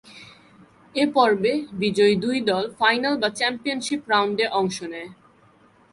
এ 0.95 1.03
পর্বে 1.15 1.53
বিজয়ী 1.73 2.15
দুই 2.15 2.37
দল 2.41 2.63
ফাইনাল 2.79 3.15
বা 3.21 3.29
চ্যাম্পিয়নশীপ 3.29 4.01
রাউন্ডে 4.09 4.45
অংশ 4.59 4.77
নেয়। 4.93 5.09